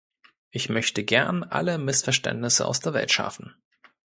[0.49, 3.53] Ich möchte gern alle Missverständnisse aus der Welt schaffen.